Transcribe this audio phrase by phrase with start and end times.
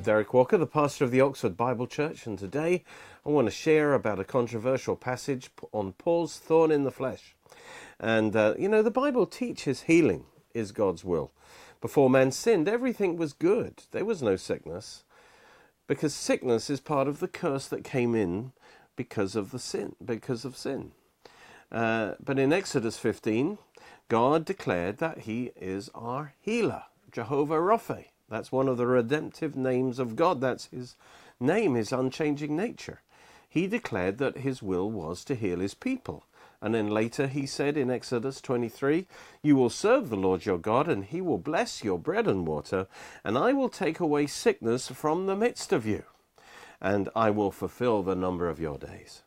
[0.00, 2.84] I'm Derek Walker, the pastor of the Oxford Bible Church, and today
[3.26, 7.34] I want to share about a controversial passage on Paul's thorn in the flesh.
[7.98, 10.24] And, uh, you know, the Bible teaches healing
[10.54, 11.32] is God's will.
[11.82, 15.04] Before man sinned, everything was good, there was no sickness,
[15.86, 18.52] because sickness is part of the curse that came in
[18.96, 20.92] because of the sin, because of sin.
[21.70, 23.58] Uh, but in Exodus 15,
[24.08, 28.06] God declared that He is our healer, Jehovah Rapha.
[28.30, 30.40] That's one of the redemptive names of God.
[30.40, 30.96] That's his
[31.40, 33.02] name, his unchanging nature.
[33.48, 36.24] He declared that his will was to heal his people.
[36.62, 39.06] And then later he said in Exodus 23,
[39.42, 42.86] You will serve the Lord your God, and he will bless your bread and water,
[43.24, 46.04] and I will take away sickness from the midst of you,
[46.80, 49.22] and I will fulfill the number of your days.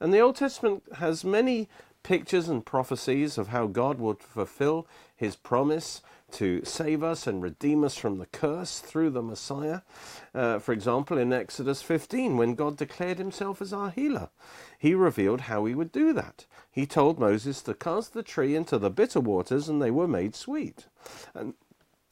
[0.00, 1.68] And the Old Testament has many
[2.02, 4.86] pictures and prophecies of how God would fulfill
[5.16, 6.02] his promise
[6.34, 9.80] to save us and redeem us from the curse through the Messiah.
[10.34, 14.30] Uh, for example, in Exodus 15, when God declared himself as our healer,
[14.78, 16.46] he revealed how he would do that.
[16.70, 20.34] He told Moses to cast the tree into the bitter waters, and they were made
[20.34, 20.86] sweet.
[21.34, 21.54] And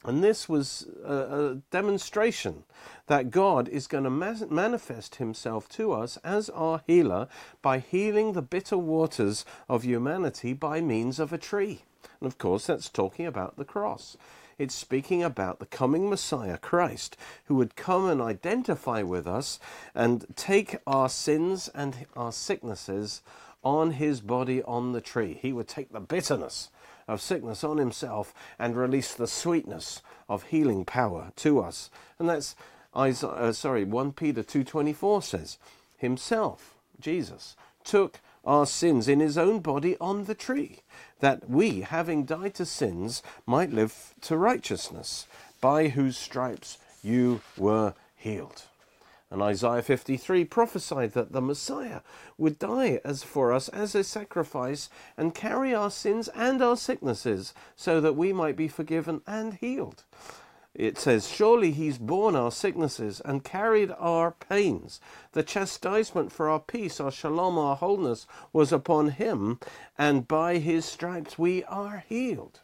[0.05, 2.65] and this was a, a, demonstration
[3.07, 7.29] that God is going to manifest himself to us as our healer
[7.61, 11.83] by healing the bitter waters of humanity by means of a tree.
[12.19, 14.17] And of course, that's talking about the cross.
[14.57, 19.59] It's speaking about the coming Messiah, Christ, who would come and identify with us
[19.95, 23.21] and take our sins and our sicknesses
[23.63, 25.39] on his body on the tree.
[25.41, 26.69] He would take the bitterness
[27.07, 31.89] of sickness on himself and release the sweetness of healing power to us.
[32.19, 32.55] And that's
[32.95, 35.57] Isaiah, uh, sorry, 1 Peter 2:24 says,
[35.97, 40.79] himself, Jesus, took our sins in his own body on the tree,
[41.19, 45.27] that we, having died to sins, might live to righteousness,
[45.61, 48.63] by whose stripes you were healed.
[49.33, 52.01] And Isaiah 53 prophesied that the Messiah
[52.37, 57.53] would die as for us as a sacrifice and carry our sins and our sicknesses
[57.75, 60.03] so that we might be forgiven and healed.
[60.75, 64.99] It says, Surely he's borne our sicknesses and carried our pains.
[65.33, 69.59] The chastisement for our peace, our shalom, our wholeness was upon him,
[69.97, 72.61] and by his stripes we are healed.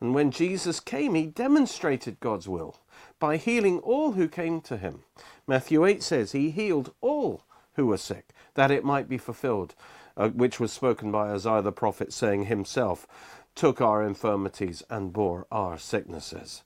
[0.00, 2.80] And when Jesus came, he demonstrated God's will
[3.18, 5.04] by healing all who came to him.
[5.46, 9.74] Matthew 8 says he healed all who were sick, that it might be fulfilled,
[10.16, 13.06] uh, which was spoken by Isaiah the prophet, saying himself,
[13.54, 16.62] took our infirmities and bore our sicknesses.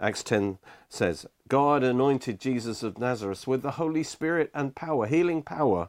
[0.00, 5.42] Acts 10 says, God anointed Jesus of Nazareth with the Holy Spirit and power, healing
[5.42, 5.88] power,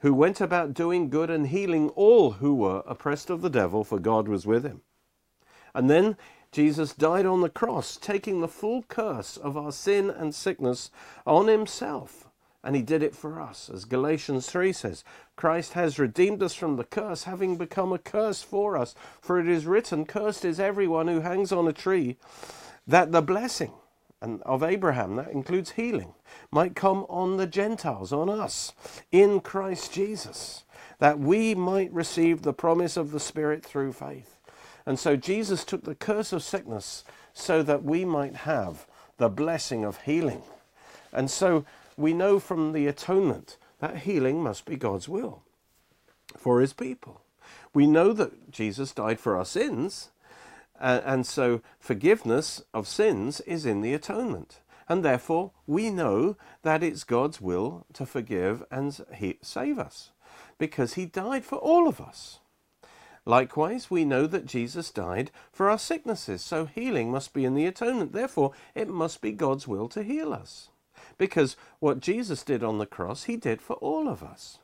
[0.00, 3.98] who went about doing good and healing all who were oppressed of the devil, for
[3.98, 4.82] God was with him.
[5.74, 6.16] And then
[6.52, 10.90] Jesus died on the cross, taking the full curse of our sin and sickness
[11.26, 12.28] on himself.
[12.62, 13.68] And he did it for us.
[13.68, 15.04] As Galatians 3 says,
[15.36, 18.94] Christ has redeemed us from the curse, having become a curse for us.
[19.20, 22.16] For it is written, Cursed is everyone who hangs on a tree,
[22.86, 23.72] that the blessing
[24.20, 26.14] of Abraham, that includes healing,
[26.50, 28.72] might come on the Gentiles, on us,
[29.12, 30.64] in Christ Jesus,
[30.98, 34.38] that we might receive the promise of the Spirit through faith.
[34.86, 38.86] And so Jesus took the curse of sickness so that we might have
[39.18, 40.42] the blessing of healing.
[41.12, 41.64] And so
[41.96, 45.42] we know from the atonement that healing must be God's will
[46.36, 47.20] for his people.
[47.72, 50.10] We know that Jesus died for our sins,
[50.80, 54.60] and so forgiveness of sins is in the atonement.
[54.88, 58.94] And therefore, we know that it's God's will to forgive and
[59.42, 60.10] save us
[60.58, 62.40] because he died for all of us.
[63.26, 67.64] Likewise, we know that Jesus died for our sicknesses, so healing must be in the
[67.64, 68.12] atonement.
[68.12, 70.68] Therefore, it must be God's will to heal us.
[71.16, 74.58] Because what Jesus did on the cross, he did for all of us.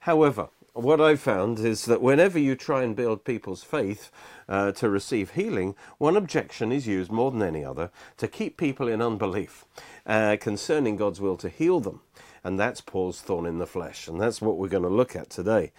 [0.00, 4.10] However, what I've found is that whenever you try and build people's faith
[4.46, 8.86] uh, to receive healing, one objection is used more than any other to keep people
[8.86, 9.64] in unbelief
[10.04, 12.02] uh, concerning God's will to heal them.
[12.44, 14.06] And that's Paul's thorn in the flesh.
[14.06, 15.72] And that's what we're going to look at today.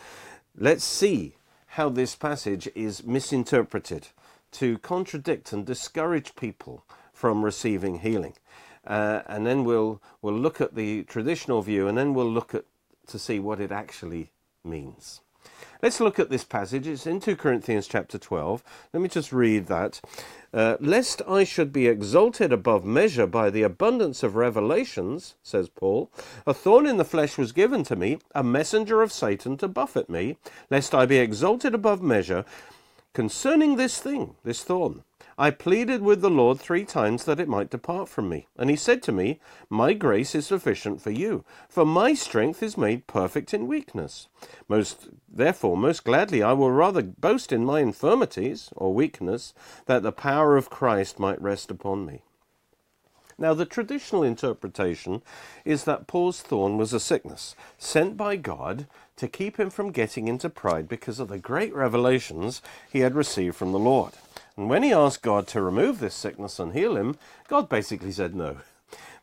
[0.57, 1.35] Let's see
[1.67, 4.07] how this passage is misinterpreted
[4.53, 6.83] to contradict and discourage people
[7.13, 8.33] from receiving healing.
[8.85, 12.63] Uh, and then we'll we'll look at the traditional view, and then we'll look at
[13.07, 14.31] to see what it actually
[14.67, 15.21] means.
[15.81, 16.87] Let's look at this passage.
[16.87, 18.63] It's in 2 Corinthians chapter 12.
[18.93, 20.01] Let me just read that.
[20.53, 26.11] Uh, Lest I should be exalted above measure by the abundance of revelations, says Paul,
[26.47, 30.09] a thorn in the flesh was given to me, a messenger of Satan to buffet
[30.09, 30.37] me,
[30.71, 32.43] lest I be exalted above measure.
[33.13, 35.03] Concerning this thing, this thorn,
[35.39, 38.47] I pleaded with the Lord three times that it might depart from me.
[38.57, 39.39] And he said to me,
[39.69, 44.29] My grace is sufficient for you, for my strength is made perfect in weakness.
[44.67, 49.53] Most therefore, most gladly I will rather boast in my infirmities or weakness,
[49.85, 52.23] that the power of Christ might rest upon me.
[53.37, 55.21] Now, the traditional interpretation
[55.63, 58.87] is that Paul's thorn was a sickness sent by God
[59.17, 63.55] to keep him from getting into pride because of the great revelations he had received
[63.55, 64.13] from the Lord.
[64.57, 67.15] And when he asked God to remove this sickness and heal him,
[67.47, 68.57] God basically said no.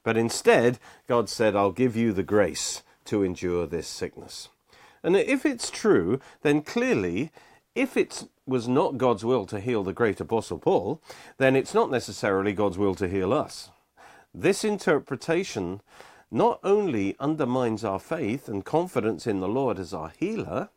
[0.05, 0.79] But instead,
[1.09, 4.49] God said, I'll give you the grace to endure this sickness.
[5.03, 7.33] And if it's true, then clearly,
[7.75, 11.01] if it was not God's will to heal the great Apostle Paul,
[11.39, 13.71] then it's not necessarily God's will to heal us.
[14.33, 15.81] This interpretation
[16.31, 20.69] not only undermines our faith and confidence in the Lord as our healer,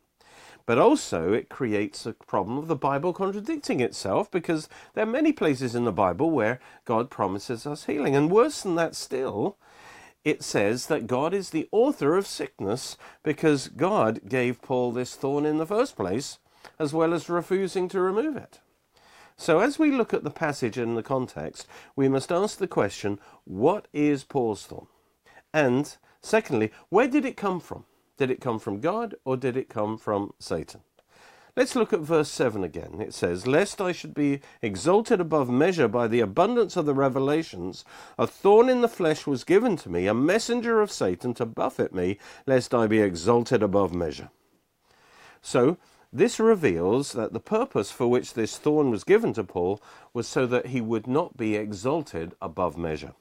[0.68, 5.32] but also, it creates a problem of the Bible contradicting itself because there are many
[5.32, 8.14] places in the Bible where God promises us healing.
[8.14, 9.56] And worse than that still,
[10.24, 15.46] it says that God is the author of sickness because God gave Paul this thorn
[15.46, 16.38] in the first place,
[16.78, 18.60] as well as refusing to remove it.
[19.38, 21.66] So, as we look at the passage in the context,
[21.96, 24.88] we must ask the question what is Paul's thorn?
[25.54, 27.86] And secondly, where did it come from?
[28.18, 30.80] Did it come from God or did it come from Satan?
[31.56, 33.00] Let's look at verse 7 again.
[33.00, 37.84] It says, Lest I should be exalted above measure by the abundance of the revelations,
[38.16, 41.92] a thorn in the flesh was given to me, a messenger of Satan to buffet
[41.94, 44.30] me, lest I be exalted above measure.
[45.42, 45.78] So,
[46.12, 49.82] this reveals that the purpose for which this thorn was given to Paul
[50.12, 53.14] was so that he would not be exalted above measure.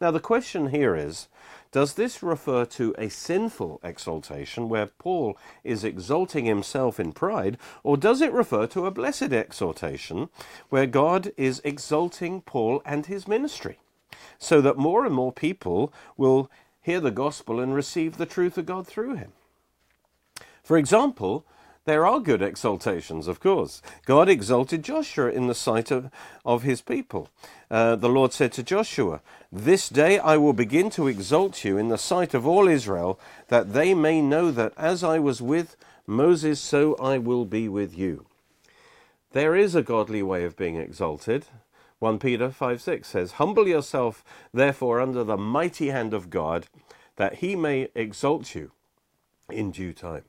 [0.00, 1.28] Now, the question here is
[1.72, 7.96] does this refer to a sinful exaltation where Paul is exalting himself in pride, or
[7.96, 10.30] does it refer to a blessed exaltation
[10.70, 13.78] where God is exalting Paul and his ministry
[14.38, 16.50] so that more and more people will
[16.80, 19.32] hear the gospel and receive the truth of God through him?
[20.64, 21.44] For example,
[21.86, 23.80] there are good exaltations, of course.
[24.04, 26.10] God exalted Joshua in the sight of,
[26.44, 27.30] of his people.
[27.70, 31.88] Uh, the Lord said to Joshua, This day I will begin to exalt you in
[31.88, 33.18] the sight of all Israel,
[33.48, 37.96] that they may know that as I was with Moses, so I will be with
[37.96, 38.26] you.
[39.32, 41.46] There is a godly way of being exalted.
[42.00, 46.66] 1 Peter 5 6 says, Humble yourself, therefore, under the mighty hand of God,
[47.16, 48.72] that he may exalt you
[49.48, 50.24] in due time.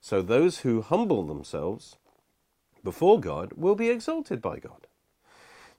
[0.00, 1.96] So those who humble themselves
[2.82, 4.86] before God will be exalted by God.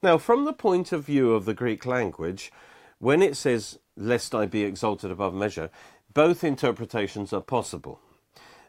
[0.04, 2.52] Now, from the point of view of the Greek language,
[3.00, 5.70] when it says, lest I be exalted above measure,
[6.14, 8.00] both interpretations are possible.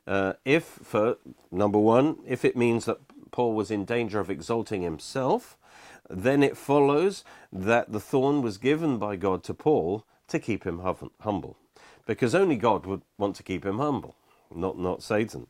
[0.07, 1.17] Uh, if, for
[1.51, 2.99] number one, if it means that
[3.31, 5.57] Paul was in danger of exalting himself,
[6.09, 10.81] then it follows that the thorn was given by God to Paul to keep him
[11.21, 11.57] humble,
[12.07, 14.17] because only God would want to keep him humble
[14.57, 15.47] not, not Satan.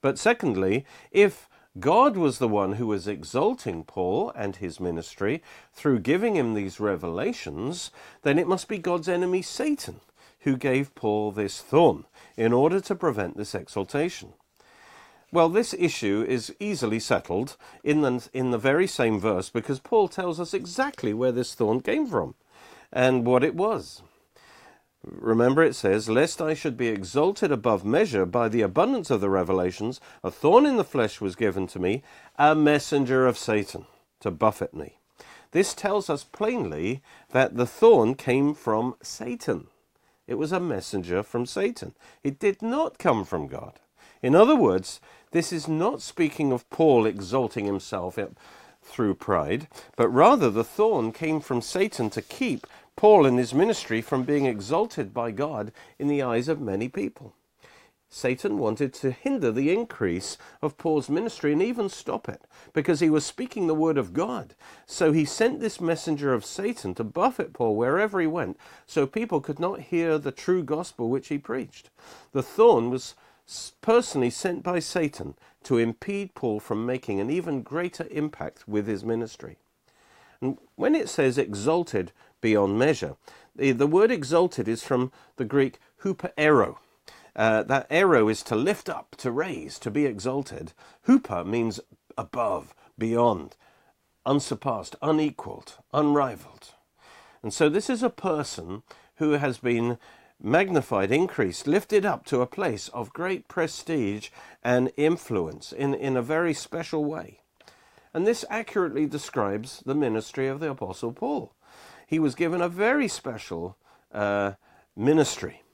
[0.00, 5.42] But secondly, if God was the one who was exalting Paul and his ministry
[5.72, 7.90] through giving him these revelations,
[8.22, 10.00] then it must be God's enemy Satan
[10.40, 12.04] who gave Paul this thorn
[12.36, 14.32] in order to prevent this exaltation.
[15.32, 20.08] Well, this issue is easily settled in the, in the very same verse because Paul
[20.08, 22.36] tells us exactly where this thorn came from
[22.92, 24.02] and what it was.
[25.06, 29.30] Remember, it says, Lest I should be exalted above measure by the abundance of the
[29.30, 32.02] revelations, a thorn in the flesh was given to me,
[32.36, 33.86] a messenger of Satan,
[34.20, 34.98] to buffet me.
[35.52, 39.68] This tells us plainly that the thorn came from Satan.
[40.26, 41.94] It was a messenger from Satan.
[42.24, 43.78] It did not come from God.
[44.22, 48.18] In other words, this is not speaking of Paul exalting himself
[48.82, 54.00] through pride, but rather the thorn came from Satan to keep Paul and his ministry
[54.00, 57.34] from being exalted by God in the eyes of many people.
[58.08, 63.10] Satan wanted to hinder the increase of Paul's ministry and even stop it because he
[63.10, 64.54] was speaking the word of God.
[64.86, 69.40] So he sent this messenger of Satan to buffet Paul wherever he went so people
[69.40, 71.90] could not hear the true gospel which he preached.
[72.32, 73.14] The thorn was
[73.82, 75.34] personally sent by Satan
[75.64, 79.58] to impede Paul from making an even greater impact with his ministry.
[80.40, 83.16] And when it says exalted beyond measure,
[83.54, 86.76] the, the word exalted is from the Greek huperero.
[87.34, 90.72] Uh, that ero is to lift up, to raise, to be exalted.
[91.06, 91.80] Huper means
[92.16, 93.56] above, beyond,
[94.24, 96.72] unsurpassed, unequaled, unrivaled.
[97.42, 98.82] And so this is a person
[99.16, 99.98] who has been
[100.40, 104.30] magnified, increased, lifted up to a place of great prestige
[104.62, 107.40] and influence in, in a very special way.
[108.16, 111.52] And this accurately describes the ministry of the Apostle Paul.
[112.06, 113.76] He was given a very special
[114.10, 114.52] uh,
[114.96, 115.64] ministry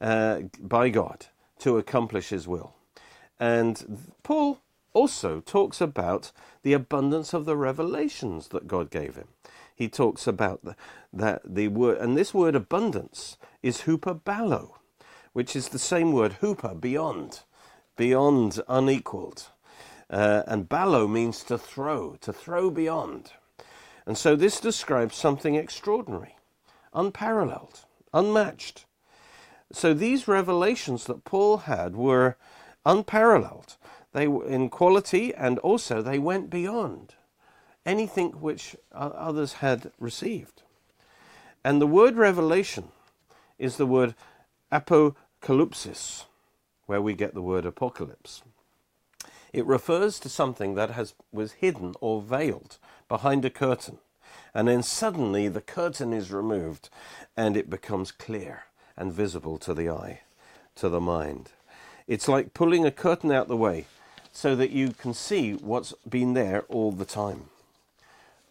[0.00, 1.26] uh, by God
[1.58, 2.76] to accomplish his will.
[3.40, 4.60] And Paul
[4.92, 6.30] also talks about
[6.62, 9.26] the abundance of the revelations that God gave him.
[9.74, 10.76] He talks about the,
[11.12, 14.74] that the word, and this word abundance is huperbalo,
[15.32, 17.40] which is the same word huper, beyond,
[17.96, 19.48] beyond, unequaled.
[20.10, 23.32] Uh, and balo means to throw, to throw beyond.
[24.06, 26.36] And so this describes something extraordinary,
[26.94, 27.84] unparalleled,
[28.14, 28.86] unmatched.
[29.70, 32.36] So these revelations that Paul had were
[32.86, 33.76] unparalleled.
[34.12, 37.14] They were in quality and also they went beyond
[37.84, 40.62] anything which others had received.
[41.64, 42.88] And the word revelation
[43.58, 44.14] is the word
[44.72, 46.24] apocalypsis,
[46.86, 48.42] where we get the word apocalypse.
[49.52, 52.78] It refers to something that has, was hidden or veiled
[53.08, 53.98] behind a curtain.
[54.54, 56.88] And then suddenly the curtain is removed
[57.36, 58.64] and it becomes clear
[58.96, 60.20] and visible to the eye,
[60.76, 61.50] to the mind.
[62.06, 63.86] It's like pulling a curtain out the way
[64.32, 67.50] so that you can see what's been there all the time.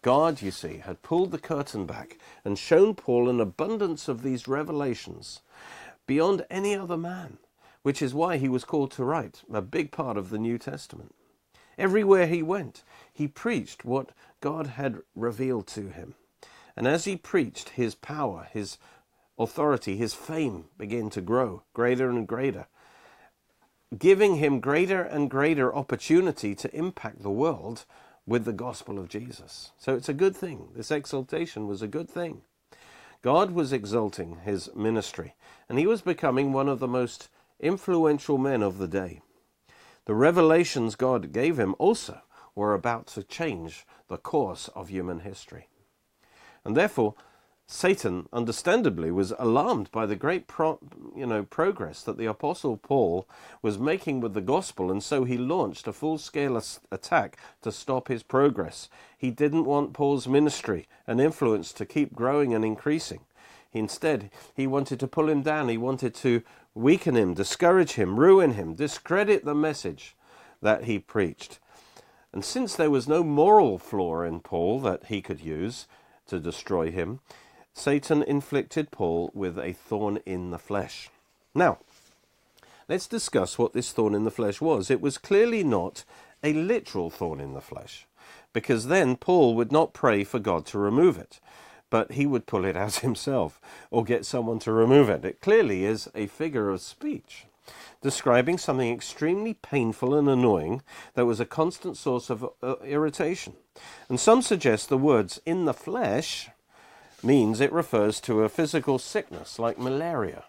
[0.02, 4.46] God, you see, had pulled the curtain back and shown Paul an abundance of these
[4.46, 5.40] revelations
[6.06, 7.38] beyond any other man,
[7.88, 11.14] which is why he was called to write a big part of the New Testament.
[11.78, 14.10] Everywhere he went, he preached what
[14.42, 16.12] God had revealed to him.
[16.76, 18.76] And as he preached, his power, his
[19.38, 22.66] authority, his fame began to grow greater and greater,
[23.96, 27.86] giving him greater and greater opportunity to impact the world
[28.26, 29.72] with the gospel of Jesus.
[29.78, 30.68] So it's a good thing.
[30.76, 32.42] This exaltation was a good thing.
[33.22, 35.36] God was exalting his ministry,
[35.70, 37.30] and he was becoming one of the most
[37.60, 39.20] influential men of the day.
[40.04, 42.22] The revelations God gave him also
[42.54, 45.68] were about to change the course of human history.
[46.64, 47.14] And therefore,
[47.70, 50.78] Satan, understandably, was alarmed by the great pro-
[51.14, 53.28] you know, progress that the Apostle Paul
[53.60, 56.60] was making with the gospel, and so he launched a full scale
[56.90, 58.88] attack to stop his progress.
[59.18, 63.20] He didn't want Paul's ministry and influence to keep growing and increasing.
[63.72, 66.42] Instead, he wanted to pull him down, he wanted to
[66.74, 70.16] weaken him, discourage him, ruin him, discredit the message
[70.62, 71.58] that he preached.
[72.32, 75.86] And since there was no moral flaw in Paul that he could use
[76.26, 77.20] to destroy him,
[77.72, 81.10] Satan inflicted Paul with a thorn in the flesh.
[81.54, 81.78] Now,
[82.88, 84.90] let's discuss what this thorn in the flesh was.
[84.90, 86.04] It was clearly not
[86.42, 88.06] a literal thorn in the flesh,
[88.52, 91.40] because then Paul would not pray for God to remove it,
[91.90, 95.24] but he would pull it out himself or get someone to remove it.
[95.24, 97.46] It clearly is a figure of speech
[98.00, 100.82] describing something extremely painful and annoying
[101.14, 103.54] that was a constant source of uh, irritation.
[104.08, 106.48] And some suggest the words in the flesh
[107.22, 110.44] means it refers to a physical sickness like malaria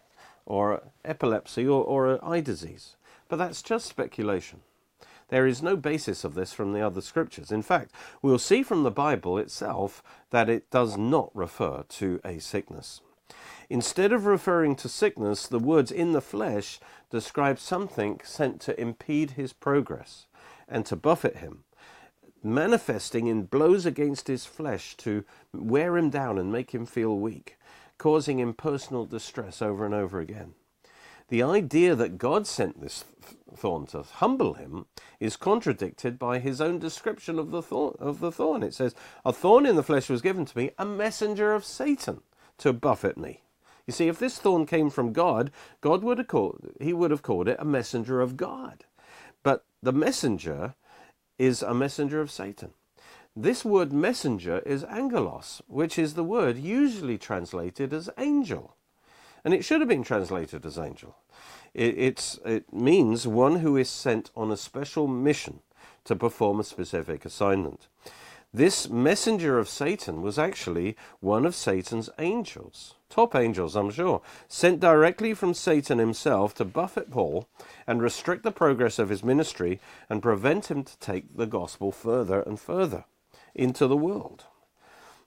[0.45, 2.95] or epilepsy or, or eye disease.
[3.27, 4.61] But that's just speculation.
[5.29, 7.51] There is no basis of this from the other scriptures.
[7.51, 12.39] In fact, we'll see from the Bible itself that it does not refer to a
[12.39, 13.01] sickness.
[13.69, 16.79] Instead of referring to sickness, the words in the flesh
[17.11, 20.25] describe something sent to impede his progress
[20.67, 21.63] and to buffet him
[22.43, 27.57] manifesting in blows against his flesh to wear him down and make him feel weak,
[27.97, 30.53] causing him personal distress over and over again.
[31.29, 33.05] The idea that God sent this
[33.55, 34.87] thorn to humble him
[35.19, 37.95] is contradicted by his own description of the thorn.
[37.99, 40.85] Of the thorn, it says, "A thorn in the flesh was given to me, a
[40.85, 42.21] messenger of Satan,
[42.57, 43.43] to buffet me."
[43.85, 47.21] You see, if this thorn came from God, God would have called he would have
[47.21, 48.85] called it a messenger of God.
[49.43, 50.75] But the messenger
[51.37, 52.73] is a messenger of Satan.
[53.35, 58.75] This word messenger is angelos, which is the word usually translated as angel.
[59.43, 61.15] And it should have been translated as angel.
[61.73, 65.59] It, it means one who is sent on a special mission
[66.05, 67.87] to perform a specific assignment.
[68.51, 74.79] This messenger of Satan was actually one of Satan's angels, top angels, I'm sure, sent
[74.79, 77.47] directly from Satan himself to buffet Paul
[77.85, 79.79] and restrict the progress of his ministry
[80.09, 83.05] and prevent him to take the gospel further and further
[83.53, 84.45] into the world.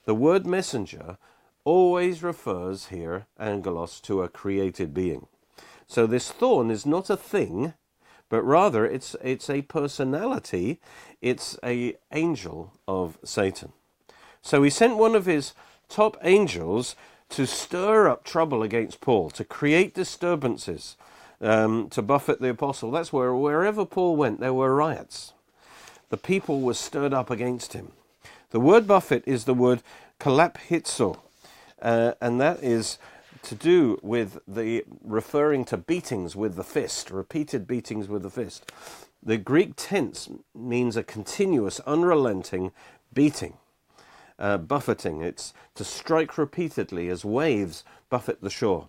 [0.04, 1.16] The word messenger
[1.64, 5.26] always refers here, angelos, to a created being.
[5.87, 7.75] So this thorn is not a thing,
[8.31, 10.81] but rather it's it's a personality,
[11.21, 13.73] it's a angel of Satan.
[14.42, 15.54] So he sent one of his
[15.88, 16.97] top angels
[17.31, 20.97] to stir up trouble against Paul, to create disturbances,
[21.40, 22.90] um, to buffet the apostle.
[22.90, 25.33] That's where wherever Paul went, there were riots.
[26.11, 27.92] the people were stirred up against him.
[28.50, 29.83] The word buffet is the word
[30.21, 31.19] kalaphizo,
[31.83, 32.99] uh, and that is
[33.43, 38.71] to do with the referring to beatings with the fist, repeated beatings with the fist.
[39.23, 42.73] The Greek tense means a continuous, unrelenting
[43.12, 43.55] beating,
[44.39, 45.23] uh, buffeting.
[45.23, 48.89] It's to strike repeatedly as waves buffet the shore.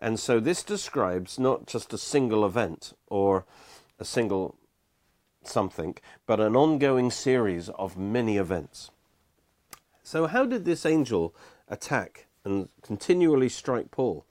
[0.00, 3.44] And so this describes not just a single event or
[3.98, 4.56] a single
[5.44, 8.90] something, but an ongoing series of many events.
[10.02, 11.34] So, how did this angel
[11.72, 14.24] attack and continually strike Paul?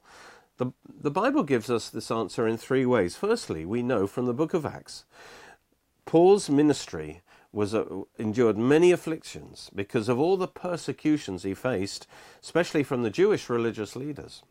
[0.58, 3.16] The, the Bible gives us this answer in three ways.
[3.16, 5.06] Firstly, we know from the book of Acts,
[6.06, 7.22] Paul's ministry
[7.52, 7.86] was uh,
[8.18, 12.08] endured many afflictions because of all the persecutions he faced,
[12.42, 14.44] especially from the Jewish religious leaders.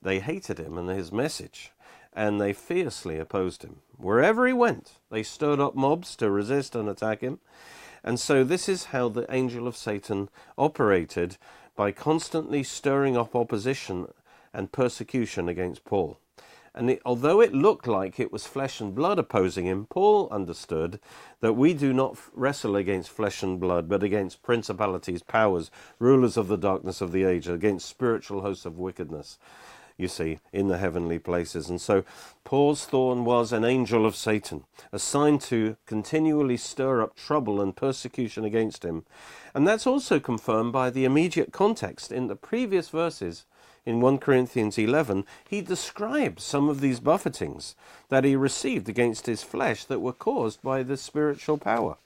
[0.00, 1.72] They hated him and his message,
[2.12, 3.80] and they fiercely opposed him.
[3.96, 7.40] Wherever he went, they stirred up mobs to resist and attack him.
[8.02, 10.28] And so, this is how the angel of Satan
[10.58, 11.38] operated
[11.76, 14.06] by constantly stirring up opposition
[14.52, 16.18] and persecution against Paul.
[16.76, 20.98] And it, although it looked like it was flesh and blood opposing him, Paul understood
[21.40, 26.48] that we do not wrestle against flesh and blood, but against principalities, powers, rulers of
[26.48, 29.38] the darkness of the age, against spiritual hosts of wickedness
[29.96, 31.70] you see, in the heavenly places.
[31.70, 32.04] And so
[32.42, 38.44] Paul's thorn was an angel of Satan, assigned to continually stir up trouble and persecution
[38.44, 39.04] against him.
[39.54, 42.10] And that's also confirmed by the immediate context.
[42.10, 43.44] In the previous verses,
[43.86, 47.74] in 1 Corinthians 11, he describes some of these buffetings
[48.08, 51.96] that he received against his flesh that were caused by the spiritual power.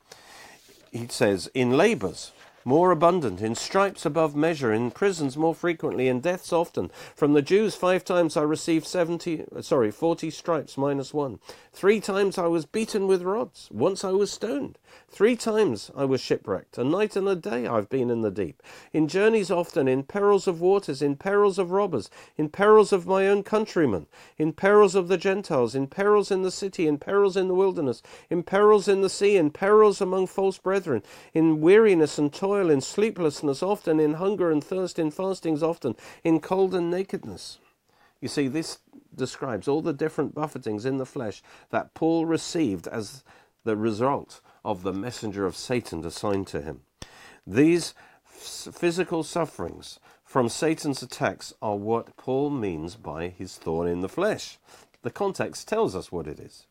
[0.91, 2.33] He says, in labors,
[2.65, 6.91] more abundant, in stripes above measure, in prisons more frequently, in deaths often.
[7.15, 11.39] From the Jews, five times I received seventy, uh, sorry, forty stripes minus one.
[11.73, 13.69] Three times I was beaten with rods.
[13.71, 14.79] Once I was stoned.
[15.09, 16.77] Three times I was shipwrecked.
[16.77, 18.63] A night and a day I've been in the deep.
[18.93, 23.29] In journeys often, in perils of waters, in perils of robbers, in perils of my
[23.29, 24.07] own countrymen,
[24.37, 28.03] in perils of the Gentiles, in perils in the city, in perils in the wilderness,
[28.29, 32.81] in perils in the sea, in perils among false brethren, in weariness and toil, in
[32.81, 35.95] sleeplessness often, in hunger and thirst, in fastings often,
[36.25, 37.59] in cold and nakedness.
[38.21, 38.79] You see, this
[39.15, 43.23] describes all the different buffetings in the flesh that Paul received as
[43.65, 46.81] the result of the messenger of Satan assigned to him.
[47.47, 47.95] These
[48.25, 54.59] physical sufferings from Satan's attacks are what Paul means by his thorn in the flesh.
[55.03, 56.67] The context tells us what it is.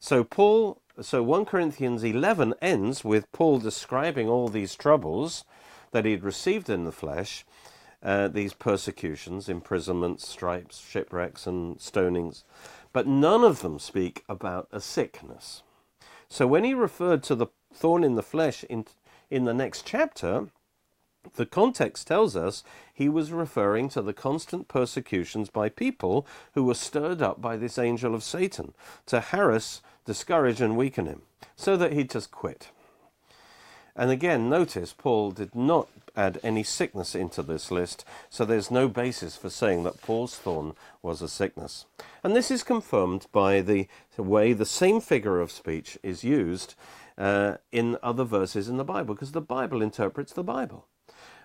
[0.00, 5.44] So Paul so 1 Corinthians 11 ends with Paul describing all these troubles
[5.92, 7.44] that he had received in the flesh,
[8.02, 12.44] uh, these persecutions, imprisonments, stripes, shipwrecks, and stonings,
[12.92, 15.62] but none of them speak about a sickness.
[16.28, 18.86] So when he referred to the thorn in the flesh in,
[19.30, 20.48] in the next chapter,
[21.34, 22.62] the context tells us
[22.94, 27.78] he was referring to the constant persecutions by people who were stirred up by this
[27.78, 28.74] angel of Satan
[29.06, 31.22] to harass, discourage, and weaken him,
[31.56, 32.70] so that he'd just quit.
[33.94, 38.88] And again, notice Paul did not add any sickness into this list, so there's no
[38.88, 41.86] basis for saying that Paul's thorn was a sickness.
[42.22, 46.74] And this is confirmed by the way the same figure of speech is used
[47.18, 50.86] uh, in other verses in the Bible, because the Bible interprets the Bible.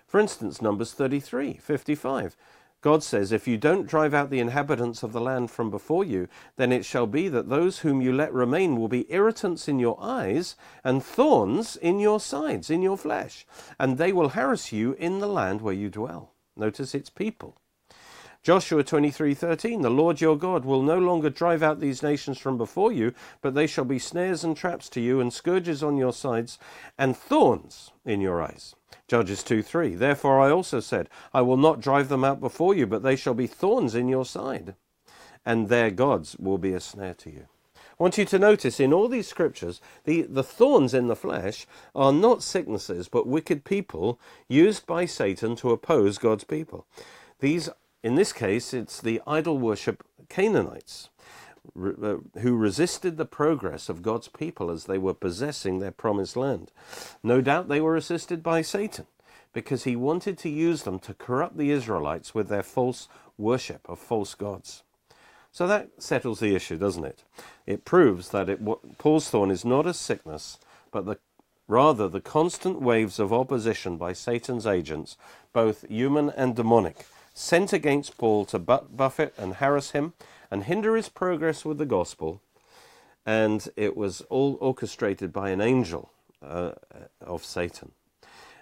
[0.06, 2.36] For instance, Numbers 33 55.
[2.82, 6.28] God says, If you don't drive out the inhabitants of the land from before you,
[6.56, 9.96] then it shall be that those whom you let remain will be irritants in your
[10.00, 13.46] eyes and thorns in your sides, in your flesh,
[13.78, 16.32] and they will harass you in the land where you dwell.
[16.56, 17.56] Notice it's people.
[18.42, 22.90] Joshua 23:13 The Lord your God will no longer drive out these nations from before
[22.90, 26.58] you but they shall be snares and traps to you and scourges on your sides
[26.98, 28.74] and thorns in your eyes
[29.08, 29.94] Judges 2 3.
[29.94, 33.34] Therefore I also said, I will not drive them out before you, but they shall
[33.34, 34.74] be thorns in your side,
[35.44, 37.46] and their gods will be a snare to you.
[37.76, 41.66] I want you to notice in all these scriptures, the, the thorns in the flesh
[41.94, 46.86] are not sicknesses, but wicked people used by Satan to oppose God's people.
[47.40, 47.68] These,
[48.02, 51.10] in this case, it's the idol worship Canaanites.
[51.78, 56.72] Uh, who resisted the progress of God's people as they were possessing their promised land.
[57.22, 59.06] No doubt they were assisted by Satan
[59.52, 64.00] because he wanted to use them to corrupt the Israelites with their false worship of
[64.00, 64.82] false gods.
[65.52, 67.22] So that settles the issue, doesn't it?
[67.64, 68.60] It proves that it,
[68.98, 70.58] Paul's thorn is not a sickness,
[70.90, 71.18] but the,
[71.68, 75.16] rather the constant waves of opposition by Satan's agents,
[75.52, 80.12] both human and demonic, sent against Paul to buffet and harass him
[80.52, 82.42] and hinder his progress with the gospel,
[83.24, 86.10] and it was all orchestrated by an angel
[86.46, 86.72] uh,
[87.22, 87.92] of Satan,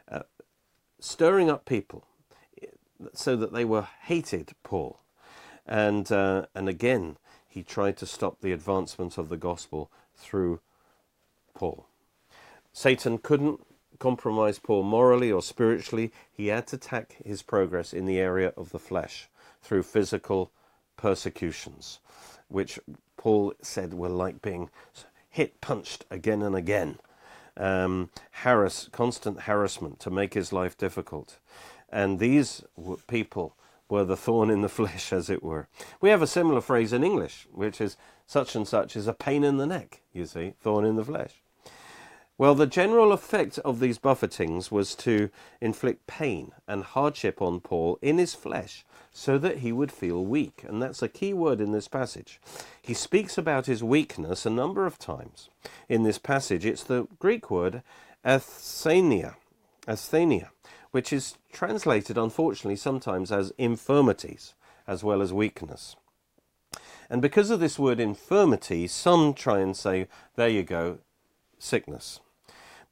[0.09, 0.21] uh,
[1.01, 2.05] stirring up people
[3.13, 5.01] so that they were hated Paul.
[5.67, 7.17] And, uh, and again,
[7.49, 10.61] he tried to stop the advancement of the gospel through
[11.55, 11.87] Paul.
[12.73, 13.67] Satan couldn't
[13.99, 16.13] compromise Paul morally or spiritually.
[16.31, 19.29] He had to attack his progress in the area of the flesh
[19.61, 20.53] through physical
[21.01, 21.99] persecutions,
[22.49, 22.79] which
[23.17, 24.69] Paul said were like being
[25.31, 26.99] hit, punched again and again.
[27.57, 31.39] Um, harass, constant harassment to make his life difficult.
[31.89, 32.63] And these
[33.07, 33.57] people
[33.89, 35.69] were the thorn in the flesh, as it were.
[36.01, 39.43] We have a similar phrase in English, which is such and such is a pain
[39.43, 41.43] in the neck, you see, thorn in the flesh.
[42.41, 45.29] Well, the general effect of these buffetings was to
[45.61, 50.65] inflict pain and hardship on Paul in his flesh so that he would feel weak.
[50.67, 52.41] And that's a key word in this passage.
[52.81, 55.51] He speaks about his weakness a number of times
[55.87, 56.65] in this passage.
[56.65, 57.83] It's the Greek word
[58.25, 59.35] asthenia,
[59.87, 60.49] asthenia,
[60.93, 64.55] which is translated, unfortunately, sometimes as infirmities
[64.87, 65.95] as well as weakness.
[67.11, 71.01] And because of this word infirmity, some try and say, there you go,
[71.59, 72.21] sickness.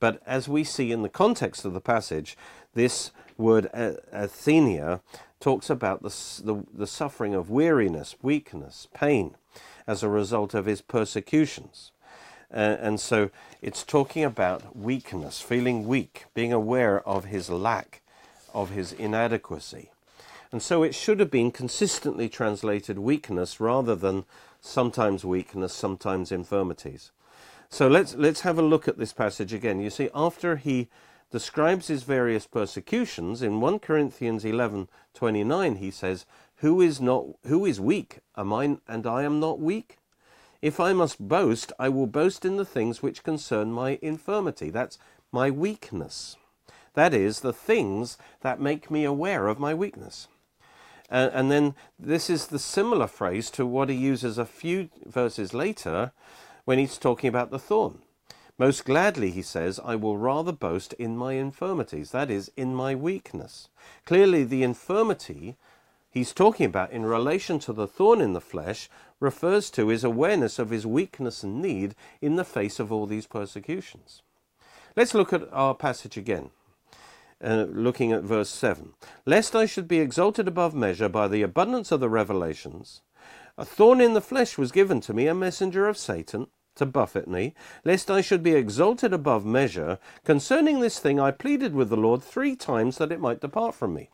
[0.01, 2.37] But as we see in the context of the passage,
[2.75, 5.01] this word asthenia
[5.41, 9.37] talks about the, the, the, suffering of weariness, weakness, pain
[9.87, 11.93] as a result of his persecutions.
[12.53, 13.31] Uh, and so
[13.63, 18.03] it's talking about weakness, feeling weak, being aware of his lack,
[18.55, 19.91] of his inadequacy.
[20.51, 24.25] And so it should have been consistently translated weakness rather than
[24.61, 27.13] sometimes weakness, sometimes infirmities.
[27.71, 29.79] So let's let's have a look at this passage again.
[29.81, 30.89] You see, after he
[31.31, 36.25] describes his various persecutions in 1 Corinthians 11:29, he says,
[36.57, 38.21] "Who is not who is weak?
[38.37, 39.99] Am I and I am not weak?
[40.63, 44.71] If I must boast, I will boast in the things which concern my infirmity.
[44.71, 44.99] That's
[45.31, 46.37] my weakness.
[46.95, 50.29] That is the things that make me aware of my weakness."
[51.11, 55.55] Uh, and then this is the similar phrase to what he uses a few verses
[55.55, 56.13] later
[56.69, 57.97] when he's talking about the thorn.
[58.59, 62.95] Most gladly, he says, I will rather boast in my infirmities, that is, in my
[62.95, 63.71] weakness.
[64.05, 65.57] Clearly, the infirmity
[66.11, 70.59] he's talking about in relation to the thorn in the flesh refers to his awareness
[70.59, 74.21] of his weakness and need in the face of all these persecutions.
[74.95, 76.51] Let's look at our passage again.
[77.43, 78.93] Uh, looking at verse 7.
[79.25, 83.01] Lest I should be exalted above measure by the abundance of the revelations,
[83.57, 86.47] a thorn in the flesh was given to me, a messenger of Satan
[86.79, 89.99] to buffet me, lest I should be exalted above measure.
[90.25, 93.95] Concerning this thing I pleaded with the Lord three times that it might depart from
[93.95, 94.11] me.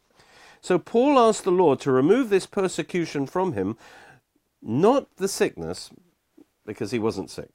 [0.61, 3.77] So Paul asked the Lord to remove this persecution from him,
[4.63, 5.91] not the sickness,
[6.65, 7.51] because he wasn't sick.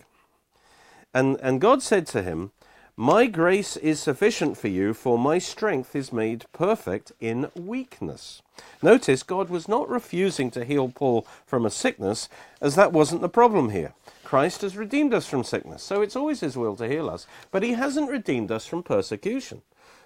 [1.13, 2.51] And, and God said to him,
[2.95, 8.43] My grace is sufficient for you, for my strength is made perfect in weakness.
[8.83, 12.29] Notice God was not refusing to heal Paul from a sickness,
[12.61, 13.93] as that wasn't the problem here.
[14.29, 17.25] Christ has redeemed us from sickness, so it's always his will to heal us.
[17.49, 19.63] But he hasn't redeemed us from persecution.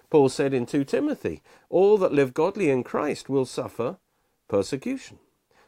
[0.08, 3.98] Paul said in 2 Timothy, All that live godly in Christ will suffer
[4.48, 5.18] persecution.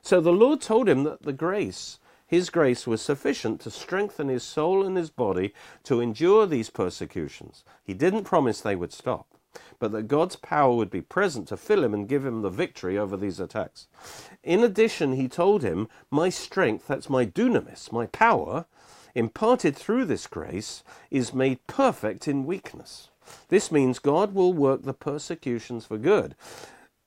[0.00, 4.42] So the Lord told him that the grace, his grace, was sufficient to strengthen his
[4.42, 7.62] soul and his body to endure these persecutions.
[7.84, 9.35] He didn't promise they would stop
[9.78, 12.98] but that God's power would be present to fill him and give him the victory
[12.98, 13.86] over these attacks.
[14.42, 18.66] In addition, he told him, My strength, that's my dunamis, my power,
[19.14, 23.08] imparted through this grace, is made perfect in weakness.
[23.48, 26.34] This means God will work the persecutions for good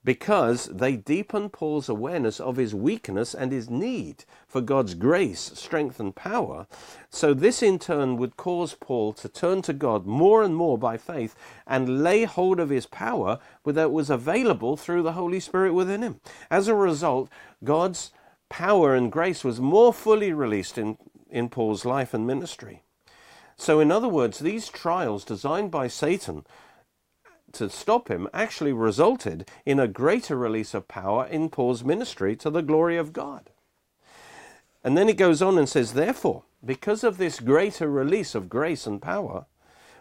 [0.02, 6.00] because they deepen Paul's awareness of his weakness and his need for God's grace, strength,
[6.00, 6.66] and power.
[7.10, 10.96] So, this in turn would cause Paul to turn to God more and more by
[10.96, 11.34] faith
[11.66, 16.20] and lay hold of his power that was available through the Holy Spirit within him.
[16.50, 17.28] As a result,
[17.62, 18.10] God's
[18.48, 20.96] power and grace was more fully released in,
[21.30, 22.82] in Paul's life and ministry.
[23.56, 26.46] So, in other words, these trials designed by Satan
[27.54, 32.50] to stop him actually resulted in a greater release of power in Paul's ministry to
[32.50, 33.50] the glory of God.
[34.82, 38.86] And then he goes on and says, Therefore, because of this greater release of grace
[38.86, 39.46] and power,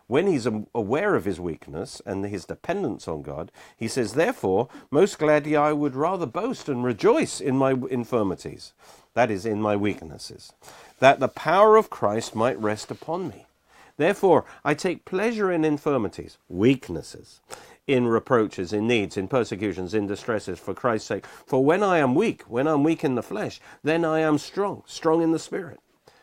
[0.08, 5.20] when he's aware of his weakness and his dependence on God, he says, Therefore, most
[5.20, 8.74] gladly I would rather boast and rejoice in my infirmities,
[9.14, 10.52] that is, in my weaknesses,
[10.98, 13.46] that the power of Christ might rest upon me.
[14.00, 17.42] Therefore, I take pleasure in infirmities, weaknesses,
[17.86, 21.26] in reproaches, in needs, in persecutions, in distresses, for Christ's sake.
[21.26, 24.84] For when I am weak, when I'm weak in the flesh, then I am strong,
[24.86, 25.82] strong in the spirit.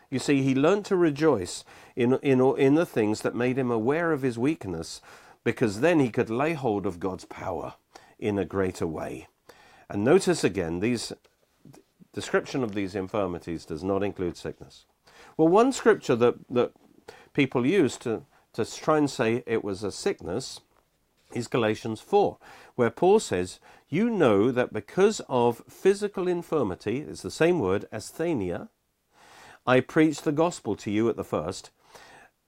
[0.09, 1.63] You see, he learnt to rejoice
[1.95, 4.99] in, in, in the things that made him aware of his weakness,
[5.43, 7.75] because then he could lay hold of God's power
[8.17, 9.27] in a greater way.
[9.87, 11.13] And notice again, these
[12.11, 14.85] description of these infirmities does not include sickness.
[15.37, 16.71] Well, one scripture that, that
[17.37, 20.59] people use to, to try and say it was a sickness
[21.33, 22.35] is Galatians 4,
[22.73, 28.69] where Paul says, You know that because of physical infirmity, it's the same word, asthenia,
[29.67, 31.69] I preached the gospel to you at the first.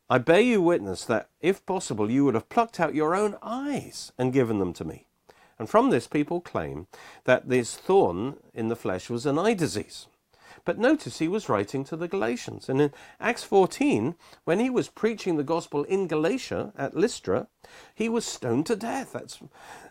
[0.10, 4.12] I bear you witness that, if possible, you would have plucked out your own eyes
[4.18, 5.06] and given them to me.
[5.60, 6.88] And from this, people claim
[7.26, 10.08] that this thorn in the flesh was an eye disease.
[10.66, 12.70] But notice he was writing to the Galatians.
[12.70, 17.48] And in Acts 14, when he was preaching the gospel in Galatia at Lystra,
[17.94, 19.14] he was stoned to death.
[19.14, 19.40] That's,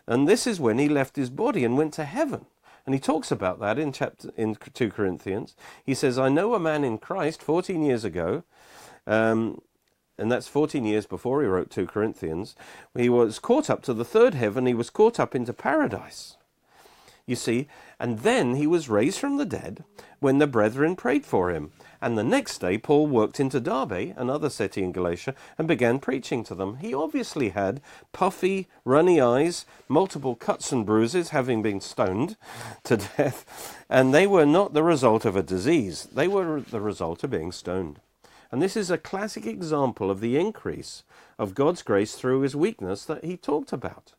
[0.07, 2.45] and this is when he left his body and went to heaven.
[2.85, 5.55] And he talks about that in chapter in 2 Corinthians.
[5.83, 8.43] He says, I know a man in Christ 14 years ago,
[9.05, 9.61] um,
[10.17, 12.55] and that's 14 years before he wrote 2 Corinthians.
[12.95, 16.37] He was caught up to the third heaven, he was caught up into paradise.
[17.25, 17.67] You see,
[17.99, 19.83] and then he was raised from the dead
[20.19, 21.71] when the brethren prayed for him.
[22.01, 26.45] And the next day, Paul worked into Derbe, another city in Galatia, and began preaching
[26.45, 26.77] to them.
[26.77, 27.81] He obviously had
[28.13, 32.37] puffy, runny eyes, multiple cuts and bruises, having been stoned
[32.85, 37.23] to death, and they were not the result of a disease, they were the result
[37.23, 37.99] of being stoned.
[38.51, 41.03] And this is a classic example of the increase
[41.37, 44.13] of God's grace through his weakness that he talked about.